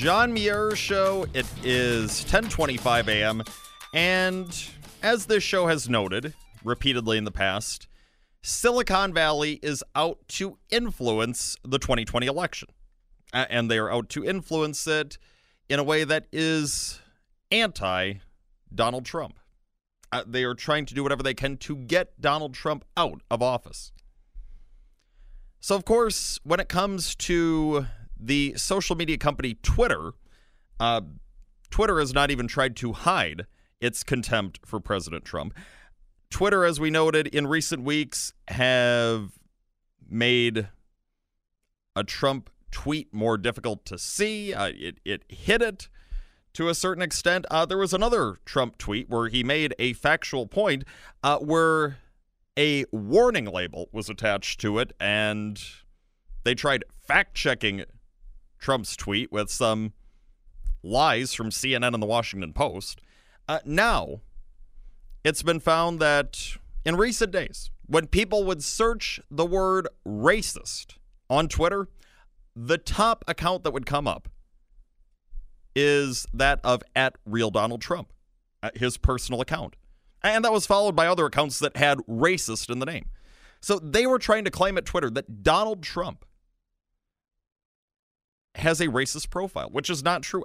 John 0.00 0.32
Muir 0.32 0.74
Show. 0.74 1.26
It 1.34 1.44
is 1.62 2.24
10:25 2.24 3.08
a.m. 3.08 3.42
and 3.92 4.48
as 5.02 5.26
this 5.26 5.42
show 5.42 5.66
has 5.66 5.90
noted 5.90 6.32
repeatedly 6.64 7.18
in 7.18 7.24
the 7.24 7.30
past, 7.30 7.86
Silicon 8.40 9.12
Valley 9.12 9.60
is 9.62 9.84
out 9.94 10.16
to 10.28 10.56
influence 10.70 11.58
the 11.64 11.78
2020 11.78 12.26
election. 12.26 12.70
And 13.34 13.70
they 13.70 13.76
are 13.76 13.92
out 13.92 14.08
to 14.10 14.24
influence 14.24 14.86
it 14.86 15.18
in 15.68 15.78
a 15.78 15.84
way 15.84 16.04
that 16.04 16.28
is 16.32 16.98
anti 17.50 18.14
Donald 18.74 19.04
Trump. 19.04 19.38
Uh, 20.10 20.24
they 20.26 20.44
are 20.44 20.54
trying 20.54 20.86
to 20.86 20.94
do 20.94 21.02
whatever 21.02 21.22
they 21.22 21.34
can 21.34 21.58
to 21.58 21.76
get 21.76 22.18
Donald 22.18 22.54
Trump 22.54 22.86
out 22.96 23.20
of 23.30 23.42
office. 23.42 23.92
So, 25.60 25.76
of 25.76 25.84
course, 25.84 26.38
when 26.42 26.58
it 26.58 26.70
comes 26.70 27.14
to 27.16 27.84
the 28.20 28.54
social 28.56 28.96
media 28.96 29.18
company 29.18 29.54
Twitter, 29.62 30.12
uh, 30.78 31.00
Twitter 31.70 31.98
has 31.98 32.12
not 32.12 32.30
even 32.30 32.46
tried 32.46 32.76
to 32.76 32.92
hide 32.92 33.46
its 33.80 34.02
contempt 34.02 34.60
for 34.64 34.80
President 34.80 35.24
Trump. 35.24 35.54
Twitter, 36.30 36.64
as 36.64 36.78
we 36.78 36.90
noted 36.90 37.26
in 37.28 37.46
recent 37.46 37.82
weeks, 37.82 38.32
have 38.48 39.32
made 40.08 40.68
a 41.96 42.04
Trump 42.04 42.50
tweet 42.70 43.12
more 43.12 43.36
difficult 43.36 43.84
to 43.84 43.98
see. 43.98 44.54
Uh, 44.54 44.70
it, 44.74 44.98
it 45.04 45.24
hid 45.28 45.62
it 45.62 45.88
to 46.52 46.68
a 46.68 46.74
certain 46.74 47.02
extent. 47.02 47.46
Uh, 47.50 47.64
there 47.64 47.78
was 47.78 47.92
another 47.92 48.36
Trump 48.44 48.78
tweet 48.78 49.08
where 49.08 49.28
he 49.28 49.42
made 49.42 49.74
a 49.78 49.92
factual 49.94 50.46
point 50.46 50.84
uh, 51.22 51.38
where 51.38 51.98
a 52.56 52.84
warning 52.92 53.46
label 53.46 53.88
was 53.92 54.08
attached 54.08 54.60
to 54.60 54.78
it, 54.78 54.92
and 55.00 55.62
they 56.44 56.54
tried 56.54 56.84
fact 57.06 57.34
checking 57.34 57.84
Trump's 58.60 58.96
tweet 58.96 59.32
with 59.32 59.50
some 59.50 59.92
lies 60.82 61.34
from 61.34 61.50
CNN 61.50 61.94
and 61.94 62.02
the 62.02 62.06
Washington 62.06 62.52
Post. 62.52 63.00
Uh, 63.48 63.58
now, 63.64 64.20
it's 65.24 65.42
been 65.42 65.60
found 65.60 65.98
that 66.00 66.56
in 66.84 66.96
recent 66.96 67.32
days, 67.32 67.70
when 67.86 68.06
people 68.06 68.44
would 68.44 68.62
search 68.62 69.20
the 69.30 69.44
word 69.44 69.88
racist 70.06 70.96
on 71.28 71.48
Twitter, 71.48 71.88
the 72.54 72.78
top 72.78 73.24
account 73.26 73.64
that 73.64 73.72
would 73.72 73.86
come 73.86 74.06
up 74.06 74.28
is 75.74 76.26
that 76.32 76.60
of 76.64 76.82
at 76.94 77.16
real 77.24 77.50
Donald 77.50 77.80
Trump, 77.80 78.12
his 78.74 78.96
personal 78.96 79.40
account. 79.40 79.76
And 80.22 80.44
that 80.44 80.52
was 80.52 80.66
followed 80.66 80.94
by 80.94 81.06
other 81.06 81.26
accounts 81.26 81.58
that 81.60 81.76
had 81.76 81.98
racist 82.08 82.70
in 82.70 82.78
the 82.78 82.86
name. 82.86 83.06
So 83.60 83.78
they 83.78 84.06
were 84.06 84.18
trying 84.18 84.44
to 84.44 84.50
claim 84.50 84.78
at 84.78 84.84
Twitter 84.84 85.10
that 85.10 85.42
Donald 85.42 85.82
Trump 85.82 86.24
has 88.56 88.80
a 88.80 88.88
racist 88.88 89.30
profile, 89.30 89.68
which 89.70 89.90
is 89.90 90.02
not 90.02 90.22
true. 90.22 90.44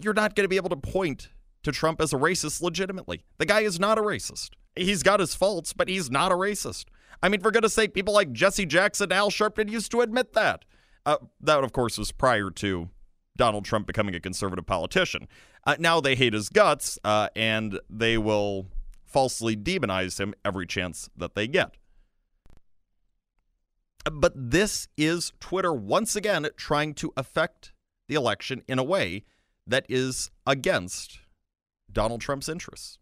You're 0.00 0.14
not 0.14 0.34
going 0.34 0.44
to 0.44 0.48
be 0.48 0.56
able 0.56 0.68
to 0.70 0.76
point 0.76 1.30
to 1.62 1.72
Trump 1.72 2.00
as 2.00 2.12
a 2.12 2.16
racist 2.16 2.62
legitimately. 2.62 3.24
The 3.38 3.46
guy 3.46 3.60
is 3.60 3.80
not 3.80 3.98
a 3.98 4.02
racist. 4.02 4.50
He's 4.76 5.02
got 5.02 5.20
his 5.20 5.34
faults, 5.34 5.72
but 5.72 5.88
he's 5.88 6.10
not 6.10 6.30
a 6.30 6.36
racist. 6.36 6.86
I 7.22 7.28
mean, 7.28 7.40
for 7.40 7.50
goodness 7.50 7.74
sake, 7.74 7.94
people 7.94 8.14
like 8.14 8.32
Jesse 8.32 8.66
Jackson, 8.66 9.10
Al 9.10 9.30
Sharpton 9.30 9.70
used 9.70 9.90
to 9.92 10.02
admit 10.02 10.34
that. 10.34 10.64
Uh, 11.04 11.16
that, 11.40 11.64
of 11.64 11.72
course, 11.72 11.98
was 11.98 12.12
prior 12.12 12.50
to 12.50 12.90
Donald 13.36 13.64
Trump 13.64 13.86
becoming 13.86 14.14
a 14.14 14.20
conservative 14.20 14.66
politician. 14.66 15.28
Uh, 15.66 15.76
now 15.78 16.00
they 16.00 16.14
hate 16.14 16.32
his 16.32 16.48
guts, 16.48 16.98
uh, 17.04 17.28
and 17.34 17.80
they 17.88 18.18
will 18.18 18.66
falsely 19.04 19.56
demonize 19.56 20.20
him 20.20 20.34
every 20.44 20.66
chance 20.66 21.08
that 21.16 21.34
they 21.34 21.48
get. 21.48 21.76
But 24.10 24.32
this 24.36 24.88
is 24.96 25.32
Twitter 25.40 25.72
once 25.72 26.14
again 26.14 26.48
trying 26.56 26.94
to 26.94 27.12
affect 27.16 27.72
the 28.08 28.14
election 28.14 28.62
in 28.68 28.78
a 28.78 28.84
way 28.84 29.24
that 29.66 29.84
is 29.88 30.30
against 30.46 31.18
Donald 31.90 32.20
Trump's 32.20 32.48
interests. 32.48 32.98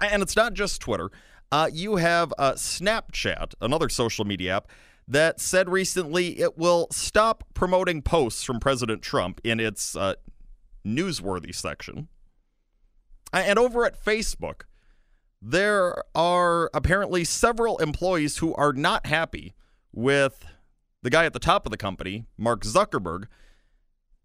And 0.00 0.22
it's 0.22 0.34
not 0.34 0.54
just 0.54 0.80
Twitter. 0.80 1.10
Uh, 1.52 1.68
you 1.72 1.96
have 1.96 2.32
uh, 2.38 2.52
Snapchat, 2.52 3.54
another 3.60 3.88
social 3.88 4.24
media 4.24 4.56
app, 4.56 4.68
that 5.06 5.40
said 5.40 5.68
recently 5.68 6.40
it 6.40 6.56
will 6.56 6.88
stop 6.90 7.44
promoting 7.54 8.02
posts 8.02 8.42
from 8.44 8.60
President 8.60 9.02
Trump 9.02 9.40
in 9.44 9.60
its 9.60 9.96
uh, 9.96 10.14
newsworthy 10.86 11.54
section. 11.54 12.08
And 13.32 13.58
over 13.58 13.84
at 13.84 14.02
Facebook, 14.02 14.62
there 15.42 16.02
are 16.14 16.70
apparently 16.74 17.24
several 17.24 17.78
employees 17.78 18.38
who 18.38 18.54
are 18.54 18.72
not 18.72 19.06
happy 19.06 19.54
with 19.92 20.44
the 21.02 21.10
guy 21.10 21.24
at 21.24 21.32
the 21.32 21.38
top 21.38 21.66
of 21.66 21.70
the 21.70 21.76
company, 21.76 22.24
Mark 22.36 22.62
Zuckerberg, 22.62 23.24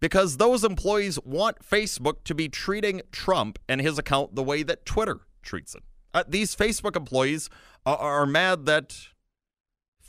because 0.00 0.36
those 0.36 0.62
employees 0.62 1.18
want 1.24 1.60
Facebook 1.60 2.24
to 2.24 2.34
be 2.34 2.48
treating 2.48 3.02
Trump 3.12 3.58
and 3.68 3.80
his 3.80 3.98
account 3.98 4.34
the 4.34 4.42
way 4.42 4.62
that 4.62 4.84
Twitter 4.84 5.20
treats 5.42 5.74
it. 5.74 5.82
Uh, 6.12 6.24
these 6.28 6.54
Facebook 6.54 6.96
employees 6.96 7.48
are, 7.84 7.96
are 7.96 8.26
mad 8.26 8.66
that 8.66 8.96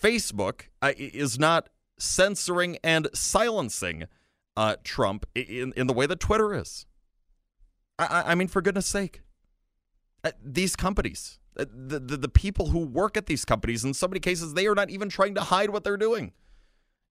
Facebook 0.01 0.63
uh, 0.81 0.94
is 0.97 1.40
not 1.40 1.69
censoring 2.00 2.78
and 2.84 3.07
silencing 3.13 4.06
uh, 4.56 4.75
Trump 4.84 5.25
in, 5.35 5.74
in 5.75 5.88
the 5.88 5.94
way 5.94 6.06
that 6.06 6.19
Twitter 6.19 6.53
is. 6.53 6.85
I, 8.00 8.24
I 8.28 8.35
mean, 8.35 8.47
for 8.47 8.62
goodness 8.62 8.85
sake, 8.85 9.22
uh, 10.24 10.31
these 10.44 10.75
companies, 10.75 11.39
the, 11.57 12.00
the, 12.00 12.18
the 12.18 12.29
people 12.29 12.68
who 12.68 12.79
work 12.79 13.18
at 13.18 13.25
these 13.25 13.45
companies, 13.45 13.84
in 13.84 13.94
so 13.94 14.07
many 14.07 14.19
cases, 14.19 14.53
they 14.53 14.68
are 14.68 14.75
not 14.75 14.90
even 14.90 15.09
trying 15.09 15.35
to 15.35 15.41
hide 15.41 15.69
what 15.69 15.84
they're 15.84 15.97
doing 15.97 16.31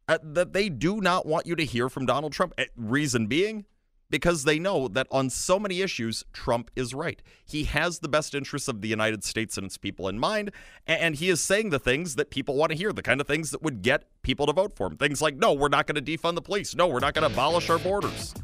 uh, 0.08 0.18
that 0.22 0.52
they 0.52 0.68
do 0.68 1.00
not 1.00 1.26
want 1.26 1.46
you 1.46 1.56
to 1.56 1.64
hear 1.64 1.88
from 1.88 2.06
Donald 2.06 2.32
Trump. 2.32 2.54
Uh, 2.58 2.64
reason 2.76 3.26
being, 3.26 3.64
because 4.08 4.44
they 4.44 4.58
know 4.58 4.86
that 4.88 5.06
on 5.10 5.30
so 5.30 5.58
many 5.58 5.80
issues, 5.80 6.24
Trump 6.32 6.70
is 6.76 6.94
right. 6.94 7.20
He 7.44 7.64
has 7.64 7.98
the 7.98 8.08
best 8.08 8.34
interests 8.34 8.68
of 8.68 8.80
the 8.80 8.88
United 8.88 9.24
States 9.24 9.56
and 9.56 9.66
its 9.66 9.78
people 9.78 10.08
in 10.08 10.18
mind, 10.18 10.52
and 10.86 11.16
he 11.16 11.28
is 11.28 11.40
saying 11.40 11.70
the 11.70 11.78
things 11.78 12.14
that 12.14 12.30
people 12.30 12.54
want 12.54 12.70
to 12.70 12.78
hear, 12.78 12.92
the 12.92 13.02
kind 13.02 13.20
of 13.20 13.26
things 13.26 13.50
that 13.50 13.62
would 13.62 13.82
get 13.82 14.04
people 14.22 14.46
to 14.46 14.52
vote 14.52 14.76
for 14.76 14.86
him. 14.86 14.96
Things 14.96 15.20
like, 15.20 15.36
no, 15.36 15.52
we're 15.52 15.68
not 15.68 15.86
going 15.86 16.02
to 16.02 16.16
defund 16.18 16.36
the 16.36 16.42
police. 16.42 16.76
No, 16.76 16.86
we're 16.86 17.00
not 17.00 17.14
going 17.14 17.28
to 17.28 17.34
abolish 17.34 17.68
our 17.68 17.78
borders. 17.78 18.34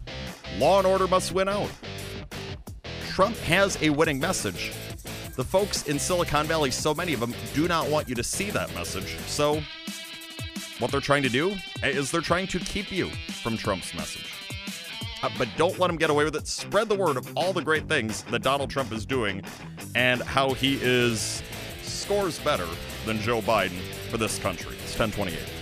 Law 0.58 0.78
and 0.78 0.86
order 0.86 1.06
must 1.06 1.32
win 1.32 1.48
out. 1.48 1.70
Trump 3.10 3.36
has 3.38 3.80
a 3.82 3.90
winning 3.90 4.18
message. 4.18 4.72
The 5.34 5.44
folks 5.44 5.88
in 5.88 5.98
Silicon 5.98 6.46
Valley, 6.46 6.70
so 6.70 6.94
many 6.94 7.14
of 7.14 7.20
them, 7.20 7.34
do 7.54 7.66
not 7.66 7.88
want 7.88 8.06
you 8.06 8.14
to 8.14 8.22
see 8.22 8.50
that 8.50 8.72
message. 8.74 9.16
So 9.26 9.62
what 10.78 10.90
they're 10.90 11.00
trying 11.00 11.22
to 11.22 11.30
do 11.30 11.54
is 11.82 12.10
they're 12.10 12.20
trying 12.20 12.48
to 12.48 12.58
keep 12.58 12.92
you 12.92 13.08
from 13.42 13.56
Trump's 13.56 13.94
message. 13.94 14.30
Uh, 15.22 15.30
but 15.38 15.48
don't 15.56 15.78
let 15.78 15.86
them 15.86 15.96
get 15.96 16.10
away 16.10 16.24
with 16.24 16.36
it. 16.36 16.46
Spread 16.46 16.88
the 16.88 16.96
word 16.96 17.16
of 17.16 17.26
all 17.34 17.52
the 17.54 17.62
great 17.62 17.88
things 17.88 18.24
that 18.24 18.42
Donald 18.42 18.68
Trump 18.68 18.92
is 18.92 19.06
doing 19.06 19.42
and 19.94 20.20
how 20.22 20.52
he 20.52 20.78
is 20.82 21.42
scores 21.82 22.38
better 22.40 22.68
than 23.06 23.18
Joe 23.18 23.40
Biden 23.40 23.80
for 24.10 24.18
this 24.18 24.38
country. 24.38 24.74
It's 24.82 24.98
1028. 24.98 25.61